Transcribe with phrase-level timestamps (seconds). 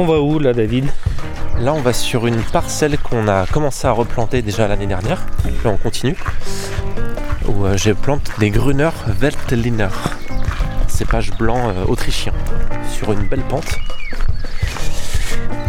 [0.00, 0.86] on va où là, David?
[1.58, 5.26] Là, on va sur une parcelle qu'on a commencé à replanter déjà l'année dernière.
[5.42, 6.16] Puis on continue.
[7.46, 9.88] Où euh, je plante des Gruner Veltliner.
[10.88, 12.32] Cépage blanc euh, autrichien.
[12.90, 13.76] Sur une belle pente.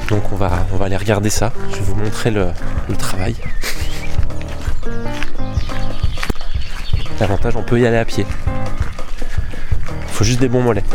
[0.07, 1.51] Donc on va, aller regarder ça.
[1.71, 2.51] Je vais vous montrer le,
[2.97, 3.35] travail.
[7.19, 8.25] L'avantage, on peut y aller à pied.
[10.07, 10.85] Faut juste des bons mollets.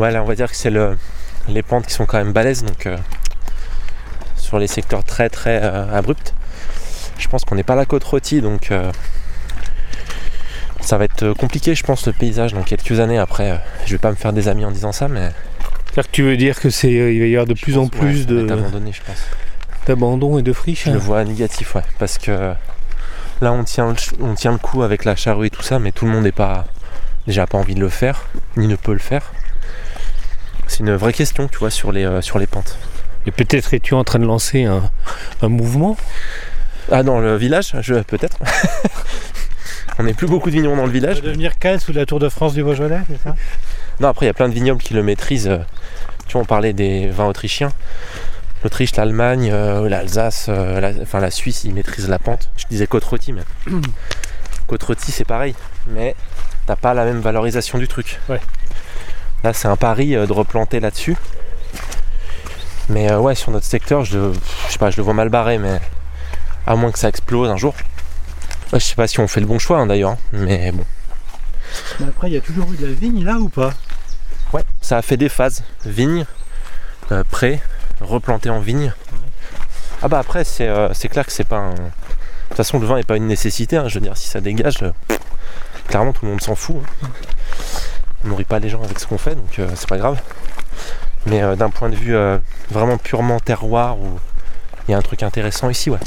[0.00, 0.96] Ouais, là, on va dire que c'est le,
[1.46, 2.96] les pentes qui sont quand même balèzes, donc euh,
[4.34, 6.32] sur les secteurs très très euh, abrupts.
[7.18, 8.90] Je pense qu'on n'est pas à la côte rôtie, donc euh,
[10.80, 13.18] ça va être compliqué, je pense, le paysage dans quelques années.
[13.18, 15.32] Après, je vais pas me faire des amis en disant ça, mais
[15.88, 17.86] C'est-à-dire que tu veux dire que c'est il va y avoir de je plus en
[17.86, 19.22] pense, plus de abandonné, je pense.
[19.86, 20.86] d'abandon et de friches.
[20.86, 22.54] Je le vois négatif, ouais, parce que
[23.42, 26.06] là, on tient, on tient le coup avec la charrue et tout ça, mais tout
[26.06, 26.64] le monde n'est pas
[27.26, 29.30] déjà pas envie de le faire, ni ne peut le faire.
[30.80, 32.78] C'est une vraie question, tu vois, sur les, euh, sur les pentes.
[33.26, 34.90] Et peut-être es-tu en train de lancer un,
[35.42, 35.94] un mouvement?
[36.90, 38.38] Ah, dans le village, je peut-être.
[39.98, 41.20] on n'est plus beaucoup de vignerons dans le village.
[41.20, 43.36] devenir cal sous la Tour de France du Beaujolais, c'est ça?
[44.00, 45.48] Non, après, il y a plein de vignobles qui le maîtrisent.
[45.48, 45.58] euh,
[46.26, 47.72] Tu vois, on parlait des vins autrichiens.
[48.64, 52.48] L'Autriche, l'Allemagne, euh, l'Alsace, euh, la, enfin la Suisse, ils maîtrisent la pente.
[52.56, 53.42] Je disais côte rôtie, mais
[54.66, 55.54] côte rôtie, c'est pareil.
[55.88, 56.16] Mais
[56.64, 58.18] t'as pas la même valorisation du truc.
[58.30, 58.40] Ouais.
[59.44, 61.16] Là, c'est un pari euh, de replanter là-dessus.
[62.88, 64.32] Mais euh, ouais, sur notre secteur, je,
[64.66, 65.80] je sais pas, je le vois mal barré, mais
[66.66, 67.74] à moins que ça explose un jour.
[68.72, 70.84] Je sais pas si on fait le bon choix hein, d'ailleurs, hein, mais bon.
[72.00, 73.72] Mais après, il y a toujours eu de la vigne là ou pas?
[74.52, 75.62] Ouais, ça a fait des phases.
[75.84, 76.26] Vigne,
[77.12, 77.60] euh, pré,
[78.00, 78.92] replanté en vigne.
[80.02, 81.74] Ah bah après, c'est euh, c'est clair que c'est pas un...
[81.74, 81.78] De
[82.48, 83.76] toute façon, le vin n'est pas une nécessité.
[83.76, 83.86] hein.
[83.86, 84.90] Je veux dire, si ça dégage, euh,
[85.86, 86.76] clairement, tout le monde s'en fout.
[87.04, 87.08] hein.
[88.24, 90.20] On nourrit pas les gens avec ce qu'on fait, donc euh, c'est pas grave.
[91.26, 92.38] Mais euh, d'un point de vue euh,
[92.70, 94.18] vraiment purement terroir, où
[94.86, 95.98] il y a un truc intéressant ici, ouais.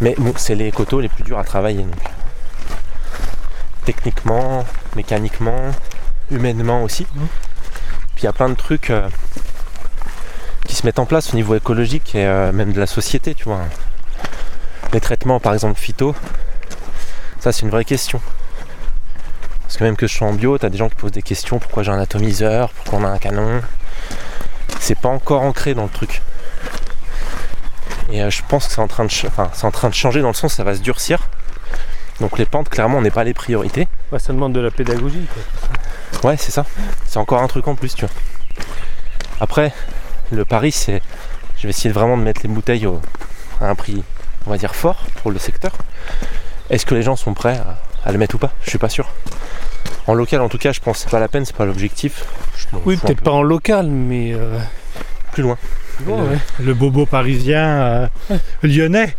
[0.00, 1.82] Mais bon, c'est les coteaux les plus durs à travailler.
[1.82, 1.94] Donc.
[3.84, 4.64] Techniquement,
[4.96, 5.70] mécaniquement,
[6.30, 7.06] humainement aussi.
[7.14, 7.26] Mhm.
[8.14, 8.92] Puis il y a plein de trucs
[10.66, 13.60] qui se mettent en place au niveau écologique et même de la société, tu vois.
[14.92, 16.14] Les traitements, par exemple, phyto,
[17.40, 18.20] ça c'est une vraie question.
[19.74, 21.58] Parce que même que je sois en bio, t'as des gens qui posent des questions
[21.58, 23.60] pourquoi j'ai un atomiseur, pourquoi on a un canon.
[24.78, 26.22] C'est pas encore ancré dans le truc.
[28.12, 30.22] Et euh, je pense que c'est en, train de enfin, c'est en train de changer
[30.22, 31.28] dans le sens ça va se durcir.
[32.20, 33.88] Donc les pentes, clairement, on n'est pas les priorités.
[34.12, 35.26] Ouais, Ça demande de la pédagogie.
[35.34, 36.30] quoi.
[36.30, 36.64] Ouais, c'est ça.
[37.08, 38.14] C'est encore un truc en plus, tu vois.
[39.40, 39.72] Après,
[40.30, 41.02] le pari, c'est.
[41.56, 43.00] Je vais essayer vraiment de mettre les bouteilles au-
[43.60, 44.04] à un prix,
[44.46, 45.72] on va dire, fort pour le secteur.
[46.70, 48.52] Est-ce que les gens sont prêts à, à le mettre ou pas?
[48.62, 49.08] Je suis pas sûr.
[50.06, 52.24] En local, en tout cas, je pense que c'est pas la peine, c'est pas l'objectif.
[52.84, 53.24] Oui, peut-être peu.
[53.24, 54.58] pas en local, mais euh,
[55.32, 55.56] plus loin.
[56.00, 56.38] bon, Le- ouais.
[56.60, 58.06] Le bobo parisien euh,
[58.62, 59.14] lyonnais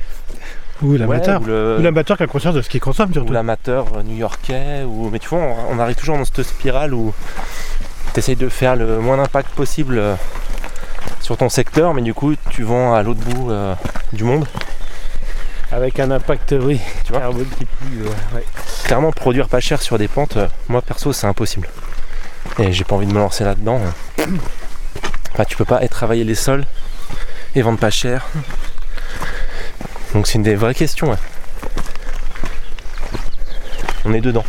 [0.84, 3.13] Ou l'amateur Ouais, ou le- Ou l'amateur qui a conscience de ce qu'il consomme ou
[3.13, 3.34] surtout.
[3.34, 5.09] l'amateur euh, new-yorkais, ou...
[5.09, 7.13] mais tu vois, on, on arrive toujours dans cette spirale où
[8.13, 10.13] tu essayes de faire le moins d'impact possible euh,
[11.22, 13.74] sur ton secteur, mais du coup, tu vends à l'autre bout euh,
[14.13, 14.45] du monde.
[15.71, 17.65] Avec un impact, oui, Tu vois carbone qui
[18.33, 18.45] ouais.
[18.85, 21.67] Clairement, produire pas cher sur des pentes, euh, moi perso, c'est impossible.
[22.59, 23.81] Et j'ai pas envie de me lancer là-dedans.
[24.19, 24.25] euh.
[25.33, 26.63] Enfin, tu peux pas et travailler les sols
[27.55, 28.25] et vendre pas cher.
[30.13, 31.09] Donc c'est une des vraies questions.
[31.11, 31.17] ouais.
[34.05, 34.45] On est dedans.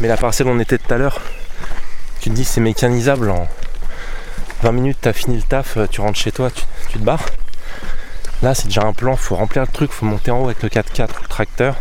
[0.00, 1.20] Mais la parcelle où on était tout à l'heure,
[2.20, 3.48] tu te dis c'est mécanisable en
[4.62, 7.24] 20 minutes t'as fini le taf, euh, tu rentres chez toi, tu, tu te barres.
[8.42, 10.68] Là c'est déjà un plan, faut remplir le truc, faut monter en haut avec le
[10.68, 11.74] 4x4 ou le tracteur.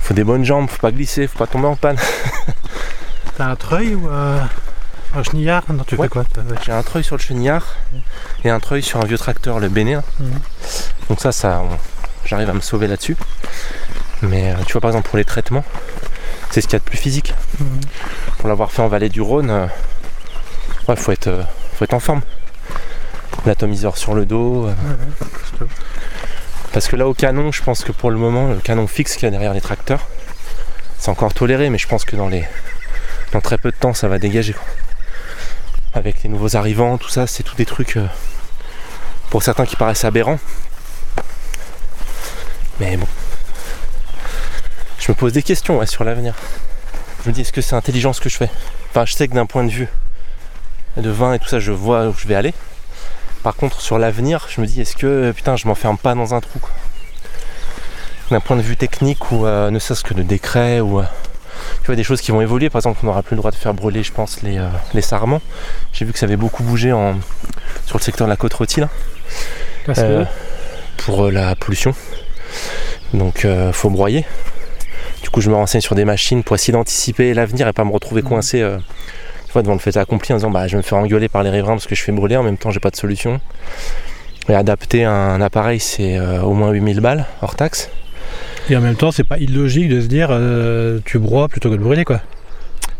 [0.00, 1.96] Faut des bonnes jambes, faut pas glisser, faut pas tomber en panne.
[3.36, 4.40] T'as un treuil ou euh,
[5.14, 5.64] un chenillard?
[5.72, 6.06] Non, tu Ouais.
[6.06, 6.24] fais quoi.
[6.64, 7.66] J'ai un treuil sur le chenillard
[8.44, 10.02] et un treuil sur un vieux tracteur, le Bénéa.
[10.20, 10.38] Mhm.
[11.08, 11.76] Donc ça, ça on-
[12.24, 13.16] j'arrive à me sauver là-dessus.
[14.22, 15.64] Mais euh, tu vois par exemple pour les traitements,
[16.50, 17.34] c'est ce qu'il y a de plus physique.
[17.58, 17.80] Mhm.
[18.38, 19.66] Pour l'avoir fait en vallée du Rhône, euh,
[20.88, 21.42] ouais, faut être, euh,
[21.76, 22.20] faut être en forme.
[23.46, 24.68] L'atomiseur sur le dos.
[26.72, 29.24] Parce que là au canon, je pense que pour le moment, le canon fixe qu'il
[29.24, 30.06] y a derrière les tracteurs,
[30.98, 32.46] c'est encore toléré, mais je pense que dans les
[33.32, 34.64] dans très peu de temps ça va dégager quoi.
[35.92, 38.06] Avec les nouveaux arrivants, tout ça, c'est tout des trucs euh,
[39.30, 40.38] pour certains qui paraissent aberrants.
[42.78, 43.08] Mais bon.
[45.00, 46.34] Je me pose des questions ouais, sur l'avenir.
[47.24, 48.50] Je me dis, est-ce que c'est intelligent ce que je fais?
[48.90, 49.88] Enfin, je sais que d'un point de vue
[50.96, 52.54] de vin et tout ça, je vois où je vais aller.
[53.42, 56.40] Par contre, sur l'avenir, je me dis, est-ce que, putain, je m'enferme pas dans un
[56.40, 56.70] trou quoi.
[58.30, 61.00] D'un point de vue technique ou euh, ne serait-ce que de décret ou.
[61.00, 61.04] euh,
[61.80, 62.70] tu vois, des choses qui vont évoluer.
[62.70, 65.02] Par exemple, on n'aura plus le droit de faire brûler, je pense, les, euh, les
[65.02, 65.40] sarments.
[65.92, 67.14] J'ai vu que ça avait beaucoup bougé en,
[67.86, 68.88] sur le secteur de la côte rôtie, là,
[69.86, 70.24] Parce que?
[70.98, 71.94] Pour la pollution.
[73.14, 74.24] Donc, faut broyer.
[75.22, 77.90] Du coup, je me renseigne sur des machines pour essayer d'anticiper l'avenir et pas me
[77.92, 78.28] retrouver Mhm.
[78.28, 78.76] coincé
[79.54, 81.72] devant le fait accompli en disant bah, je vais me faire engueuler par les riverains
[81.72, 82.36] parce que je fais brûler.
[82.36, 83.40] En même temps, j'ai pas de solution.
[84.48, 87.90] Et adapter un appareil, c'est euh, au moins 8000 balles hors taxe.
[88.68, 91.76] et en même temps, c'est pas illogique de se dire euh, tu broies plutôt que
[91.76, 92.20] de brûler quoi.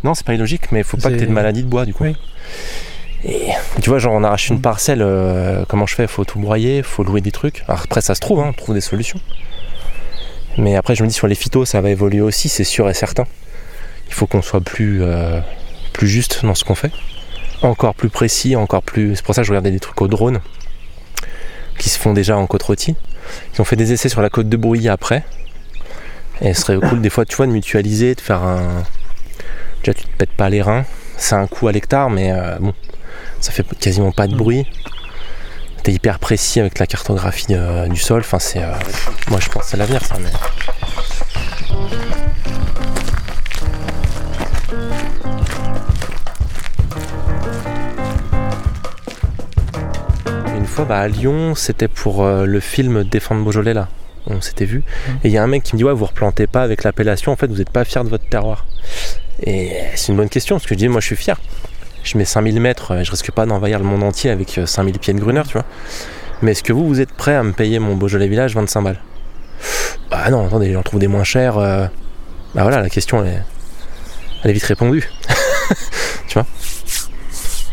[0.05, 1.85] Non, c'est pas illogique, mais il faut pas que tu aies de maladie de bois
[1.85, 2.05] du coup.
[2.05, 2.17] Oui.
[3.25, 3.51] Et
[3.83, 6.07] tu vois, genre on arrache une parcelle, euh, comment je fais?
[6.07, 7.65] Faut tout broyer, faut louer des trucs.
[7.69, 9.21] Alors après, ça se trouve, hein, on trouve des solutions.
[10.57, 12.95] Mais après, je me dis sur les phytos, ça va évoluer aussi, c'est sûr et
[12.95, 13.25] certain.
[14.09, 15.41] Il faut qu'on soit plus, euh,
[15.91, 16.93] plus juste dans ce qu'on fait.
[17.63, 19.17] Encore plus précis, encore plus.
[19.17, 20.41] C'est pour ça que je regardais des trucs au drone
[21.79, 22.95] qui se font déjà en côte rôtie.
[23.55, 25.25] Ils ont fait des essais sur la côte de Brouilly après.
[26.43, 28.83] Et ce serait cool des fois, tu vois, de mutualiser, de faire un.
[29.83, 30.85] Déjà, tu te pètes pas les reins.
[31.17, 32.73] C'est un coût à l'hectare, mais euh, bon,
[33.41, 34.67] ça fait quasiment pas de bruit.
[35.83, 38.21] T'es hyper précis avec la cartographie euh, du sol.
[38.21, 38.63] Enfin, c'est.
[38.63, 38.73] euh,
[39.29, 40.17] moi, je pense que c'est l'avenir, ça.
[50.81, 53.89] Fois, bah, à Lyon, c'était pour euh, le film Défendre Beaujolais, là.
[54.27, 54.83] On s'était vu.
[55.25, 57.33] Et il y a un mec qui me dit Ouais, vous replantez pas avec l'appellation,
[57.33, 58.65] en fait, vous n'êtes pas fier de votre terroir.
[59.43, 61.39] Et c'est une bonne question, parce que je dis Moi, je suis fier.
[62.03, 64.99] Je mets 5000 mètres, euh, je risque pas d'envahir le monde entier avec euh, 5000
[64.99, 65.65] pieds de Gruner, tu vois.
[66.41, 69.01] Mais est-ce que vous, vous êtes prêt à me payer mon Beaujolais Village 25 balles?
[70.11, 71.59] Bah non, attendez, j'en trouve des moins chers.
[71.59, 71.87] euh.
[72.55, 73.43] Bah voilà, la question, elle est,
[74.45, 75.11] elle est vite répondue.
[76.27, 76.47] tu vois?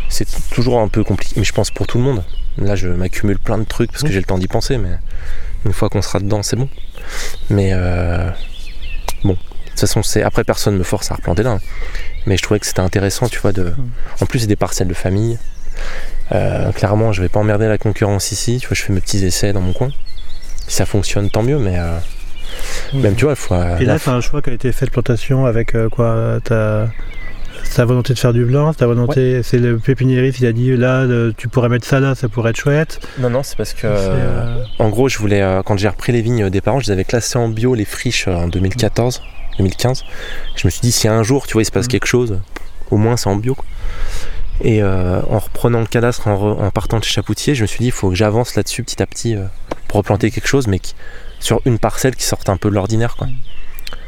[0.09, 2.23] C'est toujours un peu compliqué, mais je pense pour tout le monde.
[2.59, 4.11] Là, je m'accumule plein de trucs parce que Mm.
[4.11, 4.97] j'ai le temps d'y penser, mais
[5.65, 6.69] une fois qu'on sera dedans, c'est bon.
[7.49, 8.29] Mais euh,
[9.23, 9.37] bon, de
[9.69, 11.51] toute façon, c'est après personne me force à replanter là.
[11.51, 11.59] hein.
[12.25, 13.73] Mais je trouvais que c'était intéressant, tu vois, de.
[14.21, 15.37] En plus, c'est des parcelles de famille.
[16.33, 18.57] Euh, clairement, je vais pas emmerder la concurrence ici.
[18.59, 19.89] Tu vois, je fais mes petits essais dans mon coin.
[20.67, 21.59] Si ça fonctionne, tant mieux.
[21.59, 21.97] Mais euh,
[22.93, 23.53] même, tu vois, il faut.
[23.53, 26.39] euh, Et là, c'est un choix qui a été fait de plantation avec euh, quoi
[27.77, 31.03] ta volonté de faire du blanc, ta volonté, c'est le pépiniériste, il a dit là,
[31.05, 32.99] le- tu pourrais mettre ça là, ça pourrait être chouette.
[33.19, 33.81] Non, non, c'est parce que.
[33.81, 36.87] C'est, euh, En gros, je voulais, euh, quand j'ai repris les vignes des parents, je
[36.87, 39.21] les avais classées en bio, les friches, euh, en 2014,
[39.59, 40.03] 2015.
[40.55, 41.91] Je me suis dit, si un jour, tu vois, il se passe Mhm.
[41.91, 42.39] quelque chose,
[42.89, 43.53] au moins c'est en bio.
[43.53, 43.65] quoi.
[44.61, 47.67] Et euh, en reprenant le cadastre, en, re- en partant de chez Chapoutier, je me
[47.67, 49.43] suis dit, il faut que j'avance là-dessus petit à petit euh,
[49.87, 50.95] pour replanter quelque chose, mais qui-
[51.39, 53.27] sur une parcelle qui sorte un peu de l'ordinaire, quoi.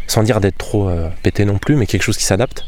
[0.07, 2.65] Sans dire d'être trop euh, pété non plus, mais quelque chose qui s'adapte.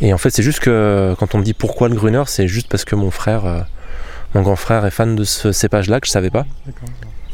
[0.00, 2.68] Et en fait, c'est juste que quand on me dit pourquoi le Gruner, c'est juste
[2.68, 3.60] parce que mon frère, euh,
[4.34, 6.44] mon grand frère est fan de ce cépage-là que je savais pas.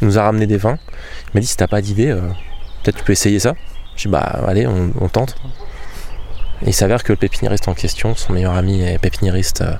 [0.02, 0.78] Il nous a ramené des vins.
[1.26, 2.20] Il m'a dit si t'as pas d'idée, euh,
[2.82, 3.54] peut-être tu peux essayer ça.
[3.96, 5.36] Je dis bah allez, on, on tente.
[6.62, 9.72] Et il s'avère que le pépiniériste en question, son meilleur ami est pépiniériste euh,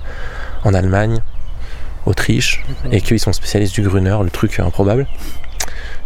[0.64, 1.20] en Allemagne,
[2.06, 5.06] Autriche, et qu'ils sont spécialistes du Gruner, le truc improbable.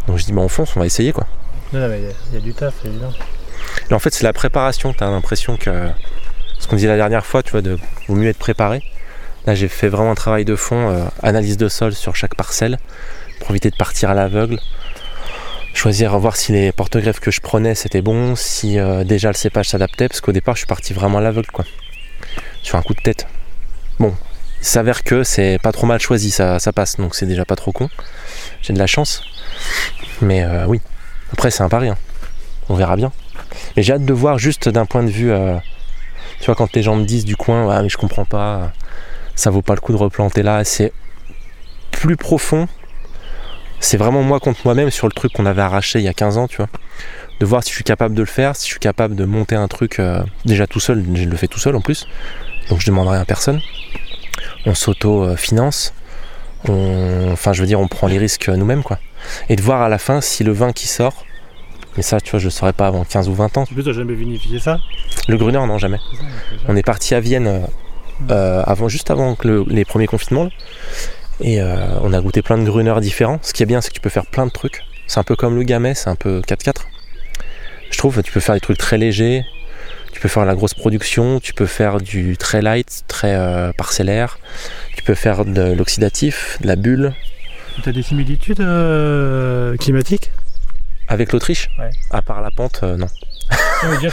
[0.09, 1.27] Donc je dis bah on fonce, on va essayer quoi.
[1.73, 3.13] Non, non, mais il y a- il y, a du taf, évidemment.
[3.91, 5.89] Et en fait c'est la préparation, t'as l'impression que
[6.65, 7.79] ce qu'on disait la dernière fois, tu vois, de
[8.09, 8.83] vaut mieux être préparé.
[9.47, 12.79] Là j'ai fait vraiment un travail de fond, euh, analyse de sol sur chaque parcelle,
[13.39, 14.59] pour éviter de partir à l'aveugle.
[15.75, 19.69] Choisir, voir si les porte-greffes que je prenais c'était bon, si euh, déjà le cépage
[19.69, 21.67] s'adaptait, parce qu'au départ je suis parti vraiment à l'aveugle quoi.
[22.63, 23.27] Sur un coup de tête.
[23.99, 24.15] Bon,
[24.63, 27.73] il s'avère que c'est pas trop mal choisi, ça, passe, donc c'est déjà pas trop
[27.73, 27.91] con.
[28.63, 29.23] J'ai de la chance.
[30.23, 30.81] Mais euh, oui,
[31.31, 31.99] après c'est un pari, hein.
[32.71, 33.13] on verra bien.
[33.77, 35.31] Mais j'ai hâte de voir juste d'un point de vue,
[36.45, 38.71] tu vois, quand les gens me disent du coin, ah mais je comprends pas,
[39.35, 40.93] ça vaut pas le coup de replanter là, c'est
[41.91, 42.69] plus profond.
[43.81, 46.37] C'est vraiment moi contre moi-même sur le truc qu'on avait arraché il y a 15
[46.37, 46.69] ans, tu vois.
[47.41, 49.55] De voir si je suis capable de le faire, si je suis capable de monter
[49.55, 52.07] un truc euh, déjà tout seul, je le fais tout seul en plus,
[52.69, 53.63] donc je demanderai à personne.
[54.67, 55.95] On s'auto-finance,
[56.69, 58.99] enfin je veux dire, on prend les risques nous-mêmes, quoi.
[59.49, 61.25] Et de voir à la fin si le vin qui sort,
[61.97, 63.67] mais ça, tu vois, je ne saurais pas avant 15 ou 20 ans.
[63.67, 64.79] Plus, t'as jamais vinifié ça
[65.29, 65.99] Le Gruner, non, jamais.
[66.69, 67.61] On est parti à Vienne euh,
[68.31, 70.45] euh, avant, juste avant que le- les premiers confinements.
[70.45, 70.51] là.
[71.41, 73.39] Et euh, on a goûté plein de Gruner différents.
[73.43, 74.83] Ce qui est bien, c'est que tu peux faire plein de trucs.
[75.07, 76.73] C'est un peu comme le Gamay, c'est un peu 4-4.
[77.91, 79.45] Je trouve tu peux faire des trucs très légers.
[80.13, 81.41] Tu peux faire la grosse production.
[81.41, 84.39] Tu peux faire du très light, très euh, parcellaire.
[84.97, 87.13] Tu peux faire de l'oxydatif, de la bulle.
[87.83, 88.65] T'as des similitudes
[89.81, 90.31] climatiques?
[91.09, 91.91] Avec l'Autriche Ouais.
[92.11, 93.07] À part la pente, euh, non.
[94.01, 94.13] dire,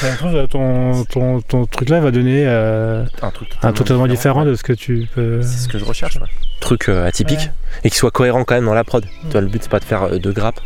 [0.50, 4.63] ton, ton, ton truc là va donner euh, Un truc un totalement différent de ce
[4.63, 5.41] que tu peux.
[5.41, 6.17] C'est ce que je recherche.
[6.17, 6.27] Ouais.
[6.60, 7.51] Truc euh, atypique Ouais.
[7.86, 9.05] et qui soit cohérent quand même dans la prod.
[9.05, 10.60] Tu vois, le but c'est pas de faire euh, deux grappes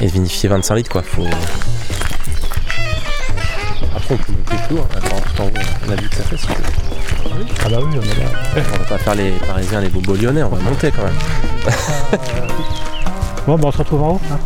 [0.00, 1.02] et de vinifier 25 litres quoi.
[1.02, 1.26] Faut...
[3.94, 4.86] Après on peut monter plus haut,
[5.86, 6.36] on a vu que ça fait.
[7.64, 8.62] Ah bah oui, on est là.
[8.74, 11.12] On va pas faire les parisiens, les bobos lyonnais, on va monter quand même.
[13.46, 14.20] Bon, bah on se retrouve en haut.
[14.32, 14.38] hein.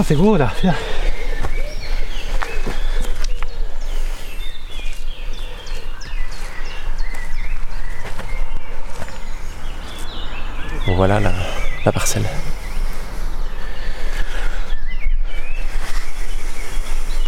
[0.00, 0.50] Ah, c'est gros là,
[10.86, 12.24] voilà la, parcelle.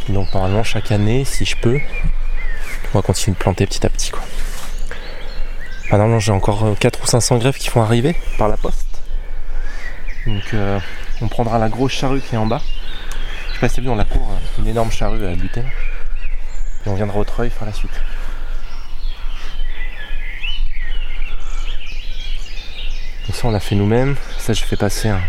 [0.08, 1.78] Donc normalement chaque année, si je peux,
[2.94, 4.22] on va continuer de planter petit à petit quoi.
[5.90, 8.86] Ah j'ai encore euh, 4 ou 500 greffes qui vont arriver par la poste.
[10.26, 10.80] Donc euh,
[11.22, 12.60] on prendra la grosse charrue qui est en bas.
[13.48, 15.62] Je sais pas si vu dans la cour, euh, une énorme charrue à buter.
[16.84, 17.92] Et on viendra au treuil faire la suite.
[23.26, 24.16] Donc ça on l'a fait nous-mêmes.
[24.38, 25.20] Ça je fais passer un,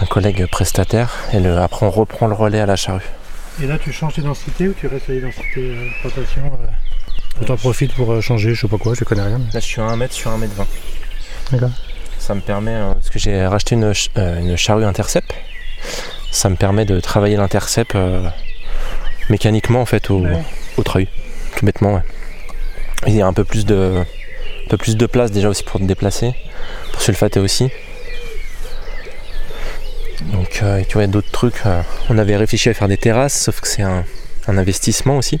[0.00, 1.10] un collègue prestataire.
[1.32, 3.02] Et le- après on reprend le relais à la charrue.
[3.62, 6.42] Et là, tu changes tes densités ou tu restes à les densités euh, plantation
[7.40, 9.38] euh, t'en profites pour euh, changer, je sais pas quoi, je connais rien.
[9.38, 10.66] mais- Là je suis à 1 mètre sur 1 mètre 20.
[11.52, 11.70] D'accord.
[12.26, 15.34] Ça me permet, euh, parce que j'ai racheté une, euh, une charrue intercept,
[16.30, 18.26] ça me permet de travailler l'intercept euh,
[19.28, 20.42] mécaniquement en fait au, Ouais.
[20.78, 21.08] au treuil,
[21.56, 21.94] tout bêtement.
[21.96, 22.02] ouais.
[23.06, 24.02] Il y a un peu plus de,
[24.64, 26.34] un peu plus de place déjà aussi pour te déplacer,
[26.92, 27.70] pour sulfater aussi.
[30.32, 31.60] Donc euh, et tu vois, il y a d'autres trucs.
[31.66, 34.04] euh, on avait réfléchi à faire des terrasses, sauf que c'est un,
[34.48, 35.40] un investissement aussi.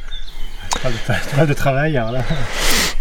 [0.82, 0.96] Pas de,
[1.36, 2.20] pas de travail, alors là.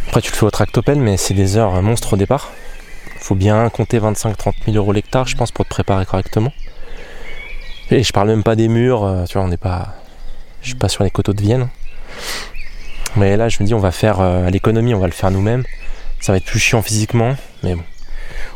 [0.08, 2.52] Après, tu le fais au tractopelle, mais c'est des heures monstres au départ.
[3.24, 6.51] Faut bien compter 25-30 000 euros l'hectare, je pense, pour te préparer correctement.
[7.89, 9.96] Et je parle même pas des murs, euh, tu vois, on n'est pas.
[10.62, 11.70] Je suis pas sur les coteaux de Vienne.
[13.15, 15.32] Mais là, je me dis, on va faire euh, à l'économie, on va le faire
[15.32, 15.63] nous-mêmes.
[16.20, 17.84] Ça va être plus chiant physiquement, mais bon.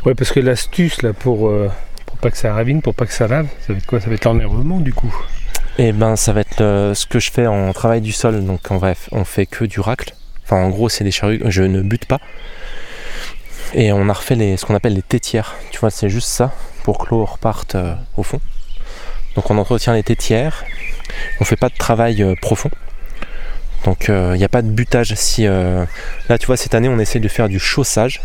[0.05, 1.71] Ouais, parce que l'astuce là pour, euh,
[2.05, 4.01] pour pas que ça ravine, pour pas que ça lave, ça va être quoi?
[4.01, 5.15] Ça va être l'ennervement du coup?
[5.77, 8.43] Et ben, ça va être euh, ce que je fais en travail du sol.
[8.43, 10.13] Donc, on, va, on fait que du racle.
[10.43, 12.19] Enfin, en gros, c'est des charrues, je ne bute pas.
[13.73, 15.55] Et on a refait ce qu'on appelle les tétières.
[15.71, 18.39] Tu vois, c'est juste ça pour que l'eau reparte euh, au fond.
[19.35, 20.63] Donc, on entretient les tétières.
[21.39, 22.71] On fait pas de travail euh, profond.
[23.83, 25.13] Donc, il n'y a pas de butage.
[25.15, 25.85] Si, euh,
[26.29, 28.21] là, tu vois, cette année, on essaie de faire du chaussage.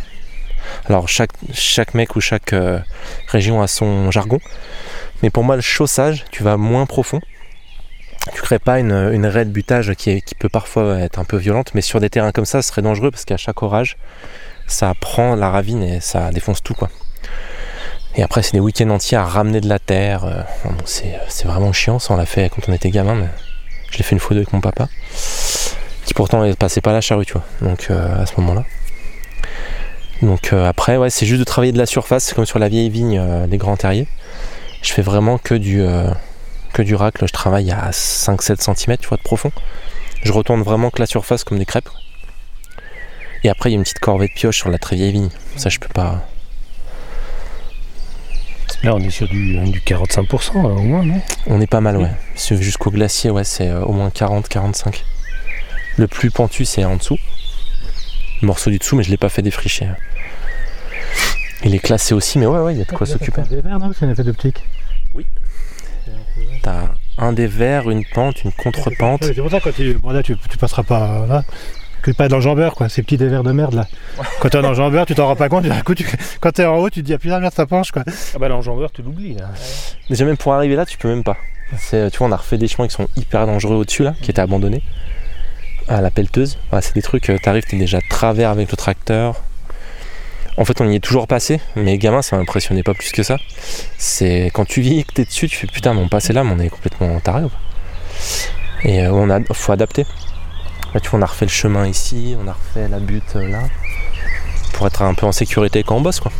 [0.87, 2.79] Alors, chaque, mec ou chaque euh,
[3.29, 4.39] région a son jargon.
[5.23, 7.21] Mais pour moi, le chaussage, tu vas moins profond.
[8.35, 11.37] Tu crées pas une, une raie de butage qui, qui peut parfois être un peu
[11.37, 13.97] violente, mais sur des terrains comme ça, ce serait dangereux parce qu'à chaque orage,
[14.67, 16.75] ça prend la ravine et ça défonce tout.
[16.75, 16.89] quoi.
[18.15, 20.25] Et après, c'est des week-ends entiers à ramener de la terre.
[20.25, 23.29] euh, bon, c'est vraiment chiant, ça on l'a fait quand on était gamin, mais
[23.91, 24.89] je l'ai fait une fois deux avec mon papa,
[26.05, 28.65] qui pourtant passait pas la charrue, tu vois, donc euh, à ce moment-là.
[30.21, 32.91] Donc euh, après, ouais, c'est juste de travailler de la surface, comme sur la vieille
[32.91, 34.07] vigne euh, des grands terriers.
[34.83, 36.11] Je fais vraiment que du, euh,
[36.73, 39.51] que du racle, je travaille à 5-7 cm tu vois, de profond.
[40.23, 41.89] Je retourne vraiment que la surface comme des crêpes.
[43.45, 45.31] Et après, il y a une petite corvée de pioche sur la très vieille vigne.
[45.57, 46.27] Ça, je peux pas.
[48.83, 51.21] Là, on est sur du, du 45% là, au moins, non?
[51.47, 52.11] On est pas mal, ouais.
[52.35, 55.03] C'est Jusqu'au glacier, ouais, c'est euh, au moins 40-45.
[55.97, 57.19] Le plus pentu, c'est en dessous.
[58.41, 59.89] Le morceau du dessous, mais je l'ai pas fait défricher.
[61.65, 63.43] Il est classé aussi, mais ouais, ouais, il y a de quoi s'occuper.
[63.43, 63.87] des verres, non?
[63.89, 64.65] Parce en a fait d'optique.
[66.63, 69.25] T'as un des verres, une pente, une contre-pente.
[69.25, 69.95] C'est pour ça quand tu.
[69.95, 71.45] Bon, là, tu, tu passeras pas là.
[72.03, 72.89] Que pas d'enjambeur, quoi.
[72.89, 73.87] Ces petits dévers de merde, là.
[74.41, 75.65] Quand t'es un enjambeur, tu t'en rends pas compte.
[75.65, 76.07] d'un coup, tu-
[76.41, 78.03] Quand t'es en haut, tu te dis, ah putain, merde, ça penche, quoi.
[78.35, 79.51] Ah bah l'enjambeur, tu l'oublies là.
[80.11, 81.37] Déjà même pour arriver là, tu peux même pas.
[81.79, 84.31] C'est, tu vois, on a refait des chemins qui sont hyper dangereux au-dessus là, qui
[84.31, 84.83] étaient abandonnés
[85.89, 86.59] à la pelleteuse.
[86.71, 89.37] Voilà, c'est des trucs, euh, t'arrives, t'es déjà de travers avec le tracteur.
[90.59, 93.39] En fait, on y est toujours passé, mais gamin, ça m'impressionnait pas plus que ça.
[93.97, 96.53] C'est quand tu vis que t'es dessus, tu fais putain, mais on passait là, mais
[96.53, 97.43] on est complètement taré.
[98.85, 100.05] Et euh, on a, faut adapter.
[101.01, 103.63] Tu vois, on a refait le chemin ici, on a refait la butte euh, là,
[104.75, 106.33] pour être un peu en sécurité quand on bosse quoi.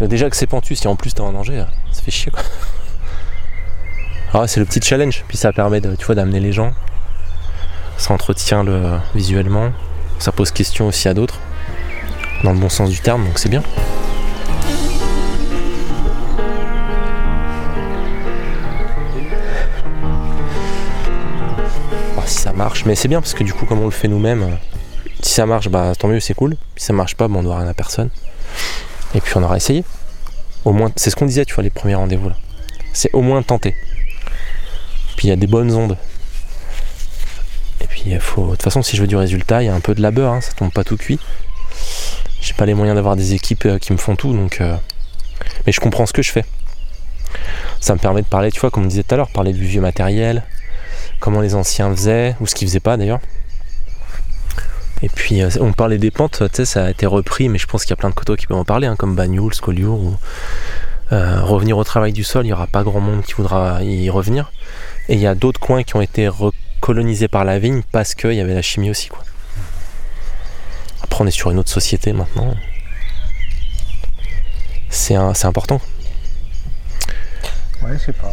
[0.00, 2.42] Déjà que c'est pentu, si en plus t'es en danger, euh, ça fait chier quoi.
[4.34, 6.72] Ah, c'est le petit challenge, puis ça permet tu vois, d'amener les gens.
[7.98, 9.72] Ça entretient le, visuellement,
[10.18, 11.38] ça pose question aussi à d'autres,
[12.42, 13.62] dans le bon sens du terme, donc c'est bien.
[22.86, 24.54] Mais c'est bien parce que du coup, comme on le fait nous-mêmes, euh,
[25.22, 26.56] si ça marche, bah tant mieux, c'est cool.
[26.76, 28.10] Si ça marche pas, bah, on doit rien à personne.
[29.14, 29.84] Et puis on aura essayé.
[30.64, 32.36] Au moins, c'est ce qu'on disait, tu vois, les premiers rendez-vous là.
[32.92, 33.74] C'est au moins tenter.
[35.16, 35.96] Puis il y a des bonnes ondes.
[37.80, 38.46] Et puis il faut.
[38.46, 40.32] De toute façon, si je veux du résultat, il y a un peu de labeur,
[40.32, 41.18] hein, ça tombe pas tout cuit.
[42.40, 44.60] J'ai pas les moyens d'avoir des équipes euh, qui me font tout, donc.
[44.60, 44.76] euh,
[45.66, 46.44] Mais je comprends ce que je fais.
[47.80, 49.64] Ça me permet de parler, tu vois, comme on disait tout à l'heure, parler du
[49.64, 50.44] vieux matériel,
[51.22, 53.20] comment les anciens faisaient, ou ce qu'ils faisaient pas d'ailleurs.
[55.02, 57.66] Et puis euh, on parlait des pentes, tu sais, ça a été repris, mais je
[57.66, 60.00] pense qu'il y a plein de coteaux qui peuvent en parler, hein, comme Bagnoul, Scoliour,
[60.00, 60.16] ou
[61.12, 64.10] euh, revenir au travail du sol, il n'y aura pas grand monde qui voudra y
[64.10, 64.52] revenir.
[65.08, 68.34] Et il y a d'autres coins qui ont été recolonisés par la vigne parce qu'il
[68.34, 69.08] y avait la chimie aussi.
[71.02, 72.54] Après on est sur une autre société maintenant.
[74.88, 75.80] C'est important.
[77.82, 78.32] Ouais, je sais pas.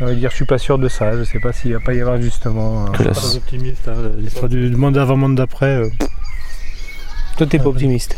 [0.00, 1.16] On va dire, je suis pas sûr de ça.
[1.16, 2.86] Je sais pas s'il va pas y avoir justement.
[2.86, 5.76] euh, Pas très optimiste, hein, l'histoire du monde d'avant, monde d'après.
[5.76, 5.88] euh,
[7.36, 8.16] Toi, t'es pas optimiste.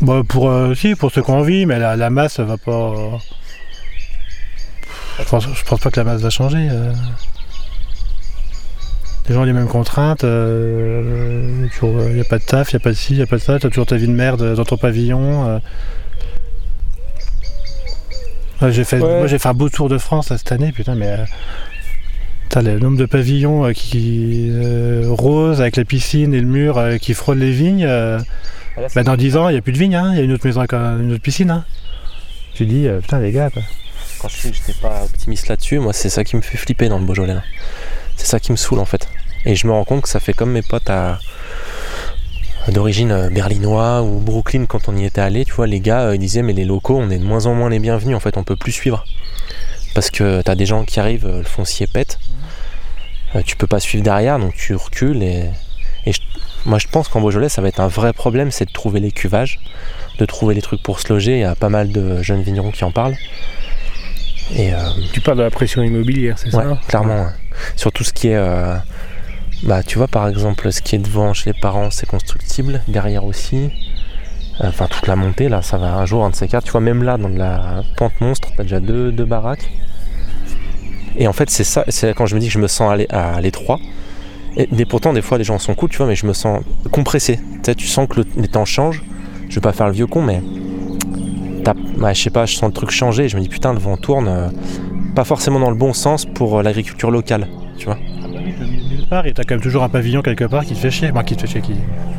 [0.00, 2.70] Bah pour euh, si pour ceux qui ont envie, mais la, la masse va pas.
[2.72, 3.10] euh,
[5.18, 6.68] Je pense, je pense pas que la masse va changer.
[6.70, 6.92] euh.
[9.28, 10.22] Les gens ont les mêmes contraintes.
[10.22, 10.28] Il
[12.14, 13.36] n'y a pas de taf, il n'y a pas de ci, il n'y a pas
[13.36, 13.58] de ça.
[13.58, 15.60] Tu as toujours ta vie de merde dans ton pavillon.
[18.62, 19.18] Ouais, j'ai fait, Ouais.
[19.18, 21.08] Moi j'ai fait un beau tour de France là, cette année, putain, mais.
[21.08, 21.24] euh,
[22.44, 26.80] putain, le nombre de pavillons euh, qui euh, roses avec la piscine et le mur
[27.00, 27.84] qui frôlent les vignes.
[27.86, 28.18] euh,
[28.94, 30.10] bah, dans 10 ans, il n'y a plus de vignes, hein.
[30.12, 31.50] il y a une autre maison avec un- une autre piscine.
[31.50, 31.64] Hein.
[32.54, 33.62] Tu dis, putain, les gars, quoi.
[34.20, 36.88] Quand je dis que j'étais pas optimiste là-dessus, moi c'est ça qui me fait flipper
[36.88, 37.34] dans le Beaujolais.
[37.34, 37.42] là.
[38.16, 39.08] C'est ça qui me saoule en fait.
[39.44, 41.18] Et je me rends compte que ça fait comme mes potes à
[42.68, 46.14] d'origine euh, berlinois ou Brooklyn quand on y était allé, tu vois, les gars euh,
[46.14, 48.36] ils disaient mais les locaux on est de moins en moins les bienvenus en fait,
[48.36, 49.04] on peut plus suivre.
[49.94, 52.18] Parce que t'as des gens qui arrivent, euh, le foncier pète,
[53.46, 55.44] tu peux pas suivre derrière donc tu recules et,
[56.04, 56.20] et je-
[56.66, 59.10] moi je pense qu'en Beaujolais ça va être un vrai problème, c'est de trouver les
[59.10, 59.58] cuvages,
[60.18, 62.70] de trouver les trucs pour se loger, il y a pas mal de jeunes vignerons
[62.70, 63.16] qui en parlent.
[64.54, 64.76] Et euh,
[65.14, 67.22] Tu parles de la pression immobilière, c'est Ouais, ça clairement.
[67.24, 67.30] ouais.
[67.76, 68.36] Sur tout ce qui est.
[68.36, 68.76] euh,
[69.64, 72.82] bah, tu vois, par exemple, ce qui est devant chez les parents, c'est constructible.
[72.88, 73.70] Derrière aussi.
[74.60, 76.64] Enfin, toute la montée, là, ça va un jour, un de ces quatre.
[76.64, 79.70] Tu vois, même là, dans de la pente monstre, t'as déjà deux, deux baraques.
[81.16, 82.96] Et en fait, c'est ça, c'est quand je me dis que je me sens à
[82.96, 83.78] l'é- à l'étroit.
[84.56, 87.36] Et, pourtant, des fois, les gens sont cool, tu vois, mais je me sens compressé.
[87.36, 89.02] Tu sais, tu sens que le- les temps changent.
[89.48, 90.42] Je vais pas faire le vieux con, mais.
[91.98, 93.28] ouais, je sais pas, je sens le truc changer.
[93.28, 94.28] Je me dis, putain, le vent tourne.
[94.28, 94.48] euh,
[95.14, 97.46] pas forcément dans le bon sens pour euh, l'agriculture locale,
[97.76, 97.98] tu vois.
[99.12, 101.10] Part, et t'as quand même toujours un pavillon quelque part qui te fait chier.
[101.10, 101.74] Enfin, qui te fait chier, qui,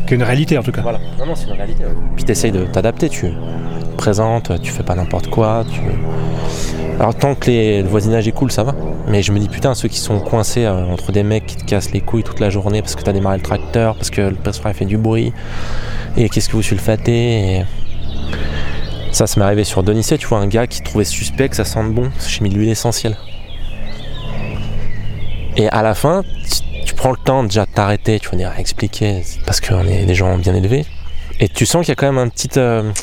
[0.06, 0.82] qui est une réalité en tout cas.
[0.84, 1.00] Voilà.
[1.18, 1.84] Non, non, c'est une réalité.
[2.16, 5.66] Puis t'essayes de t'adapter, tu te présentes, tu fais pas n'importe quoi.
[5.72, 5.80] Tu...
[7.00, 8.76] Alors tant que les- le voisinage est cool, ça va.
[9.08, 11.66] Mais je me dis putain, ceux qui sont coincés euh, entre des mecs qui te
[11.66, 14.36] cassent les couilles toute la journée parce que t'as démarré le tracteur, parce que le
[14.36, 15.34] pressoir fait du bruit,
[16.16, 17.64] et qu'est-ce que vous sulfatez et...
[19.12, 21.66] Ça, ça m'est arrivé sur Donissé, tu vois, un gars qui trouvait suspect que ça
[21.66, 23.16] sente bon, j'ai mis de l'huile essentielle.
[25.56, 26.24] Et à la fin,
[27.04, 30.38] prends le temps déjà de t'arrêter, tu vas dire expliquer, parce qu'on est des gens
[30.38, 30.86] bien élevés.
[31.42, 32.50] Et tu sens qu'il y a quand même un petit.
[32.56, 32.94] euh,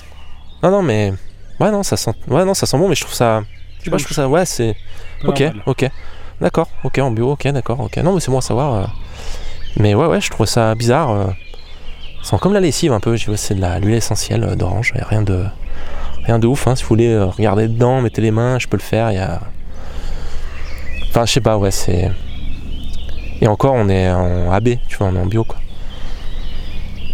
[0.62, 1.12] Non, non, mais.
[1.60, 2.12] Ouais, non, ça sent.
[2.26, 3.42] Ouais, non, ça sent bon, mais je trouve ça.
[3.80, 4.26] Je sais pas, je trouve ça.
[4.26, 4.74] Ouais, c'est.
[5.24, 5.62] Ok, Normal.
[5.66, 5.90] ok.
[6.40, 7.98] D'accord, ok, en bio, ok, d'accord, ok.
[7.98, 8.72] Non, mais c'est bon à savoir.
[8.74, 8.86] euh.
[9.76, 11.10] Mais ouais, ouais, je trouve ça bizarre.
[11.10, 11.26] euh.
[12.22, 14.94] Ça sent comme la lessive un peu, je vois, c'est de l'huile essentielle euh, d'orange,
[14.96, 15.44] rien de.
[16.24, 16.74] Rien de ouf, hein.
[16.74, 19.18] si vous voulez euh, regarder dedans, mettez les mains, je peux le faire, il y
[19.18, 19.40] a.
[21.10, 22.10] Enfin, je sais pas, ouais, c'est.
[23.40, 25.58] Et encore, on est en AB, tu vois, on est en bio, quoi.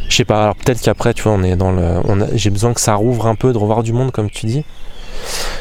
[0.09, 2.01] Je sais pas, alors peut-être qu'après, tu vois, on est dans le.
[2.35, 4.65] J'ai besoin que ça rouvre un peu, de revoir du monde, comme tu dis.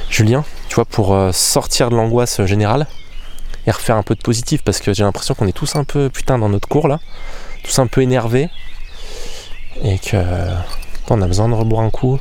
[0.10, 2.88] Julien, tu vois, pour euh, sortir de l'angoisse générale
[3.66, 6.10] et refaire un peu de positif, parce que j'ai l'impression qu'on est tous un peu,
[6.10, 7.00] putain, dans notre cours, là.
[7.64, 8.50] Tous un peu énervés.
[9.84, 10.18] Et que.
[11.10, 12.20] On a besoin de reboire un coup,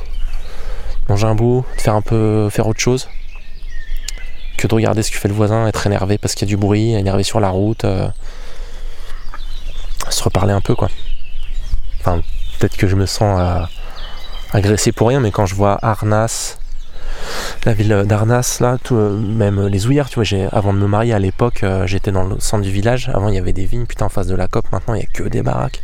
[1.09, 2.49] manger un bout, de faire un peu.
[2.51, 3.07] faire autre chose.
[4.57, 6.57] Que de regarder ce que fait le voisin, être énervé parce qu'il y a du
[6.57, 7.85] bruit, énervé sur la route.
[7.85, 8.07] euh,
[10.09, 10.89] se reparler un peu, quoi.
[11.99, 12.21] Enfin,
[12.59, 13.65] peut-être que je me sens euh,
[14.53, 16.57] agressé pour rien, mais quand je vois Arnas,
[17.65, 21.13] la ville d'Arnas, là, euh, même les ouillères, tu vois, j'ai, avant de me marier
[21.13, 23.09] à l'époque, j'étais dans le centre du village.
[23.13, 24.71] Avant, il y avait des vignes, putain, en face de la COP.
[24.71, 25.81] Maintenant, il n'y a que des baraques.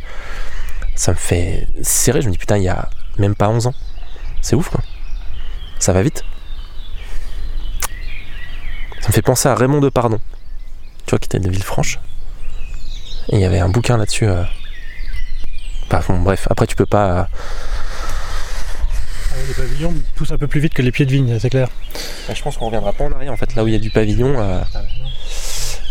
[0.94, 2.22] Ça me fait serrer.
[2.22, 3.74] Je me dis, putain, il y a même pas 11 ans.
[4.40, 4.80] C'est ouf, quoi.
[5.78, 6.22] Ça va vite.
[9.12, 10.18] Me fait penser à Raymond Depardon,
[11.04, 11.98] tu vois, qui était de Villefranche.
[13.28, 14.26] Et il y avait un bouquin là-dessus.
[14.26, 14.42] euh,
[15.92, 17.10] Enfin, bon, bref, après, tu peux pas.
[17.10, 17.24] euh,
[19.30, 21.68] Ah, Les pavillons poussent un peu plus vite que les pieds de vigne, c'est clair.
[22.26, 23.54] Bah, je pense qu'on reviendra pas en arrière en fait.
[23.54, 24.62] Là où il y a du pavillon, euh,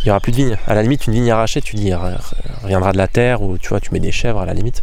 [0.01, 0.57] il y aura plus de vignes.
[0.65, 1.93] À la limite, une vigne arrachée, tu dis,
[2.63, 4.81] reviendra de la terre ou tu vois, tu mets des chèvres à la limite.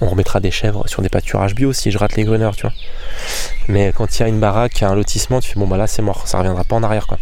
[0.00, 2.72] On remettra des chèvres sur des pâturages bio si je rate les gruneurs, tu vois.
[3.66, 6.00] Mais quand il y a une baraque, un lotissement, tu fais bon bah là c'est
[6.00, 7.18] mort, ça reviendra pas en arrière quoi.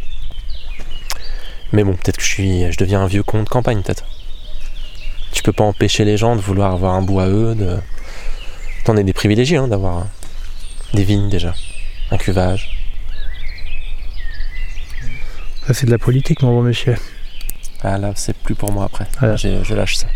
[1.73, 4.05] Mais bon, peut-être que je suis, je deviens un vieux con de campagne peut-être.
[5.33, 7.55] Tu peux pas empêcher les gens de vouloir avoir un bout à eux.
[7.55, 7.79] De...
[8.85, 10.07] T'en es des privilégiés hein, d'avoir
[10.95, 11.55] des vignes déjà,
[12.11, 12.71] un cuvage.
[15.67, 16.95] Ça c'est de la politique mon bon monsieur.
[17.83, 19.07] Ah là c'est plus pour moi après.
[19.37, 20.07] Je lâche ça.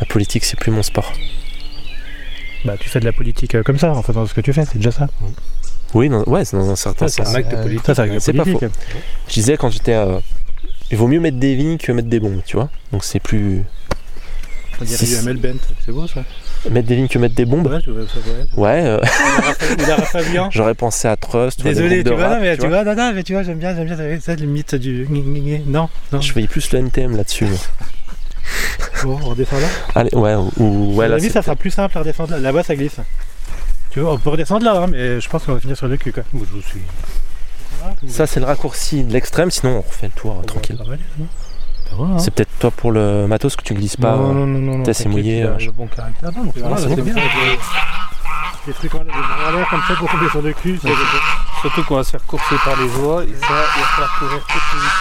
[0.00, 1.12] La politique c'est plus mon sport.
[2.64, 4.64] Bah tu fais de la politique euh, comme ça en faisant ce que tu fais,
[4.64, 5.08] c'est déjà ça.
[5.94, 7.34] Oui, dans- ouais, c'est dans un certain Ça, c'est sens.
[7.34, 7.86] un acte Euh, politique.
[7.86, 8.68] Ça c'est C'est pas politique.
[9.28, 9.94] Je disais quand j'étais.
[9.94, 10.20] euh,
[10.92, 12.68] il vaut mieux mettre des vignes que mettre des bombes, tu vois.
[12.92, 13.64] Donc c'est plus.
[14.80, 16.22] On dirait du Hamel Bent, c'est beau ça.
[16.70, 18.82] Mettre des vignes que mettre des bombes Ouais, ça ouais.
[18.84, 19.00] Euh,
[20.50, 21.64] j'aurais pensé à Trust.
[21.64, 22.84] ou à des Désolé, de tu vois, rap, non, mais tu vois.
[22.84, 25.06] non, non, mais tu vois, j'aime bien, j'aime bien, ça, mythe du.
[25.66, 26.20] Non, non.
[26.20, 27.46] Je voyais plus le NTM là-dessus.
[29.04, 29.68] Bon, on redescend là.
[29.94, 32.38] Allez, ouais, ou, ou- ouais, à là, avis, ça sera plus simple à redescendre là.
[32.38, 32.96] Là-bas, ça glisse.
[33.90, 35.96] Tu vois, on peut redescendre là, hein, mais je pense qu'on va finir sur le
[35.96, 36.22] cul, quoi.
[36.32, 36.80] Je vous suis.
[38.06, 40.76] Ça c'est le raccourci de l'extrême, sinon on refait le tour tranquille.
[40.76, 42.18] Va, hein.
[42.18, 44.16] C'est peut-être toi pour le matos que tu glisses pas.
[44.16, 46.32] Non, non, c'est mouillé, euh, le bon caractère.
[46.32, 47.14] Donc, Voilà, c'est bien.
[48.66, 50.78] Des trucs en l'air, comme ça pour tomber sur le cul.
[51.60, 54.40] Surtout qu'on va se faire courser par les oies et ça, il va falloir courir
[54.48, 54.92] tout de suite.